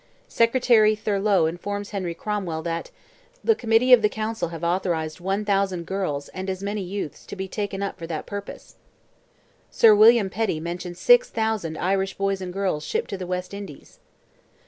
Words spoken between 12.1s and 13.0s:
boys and girls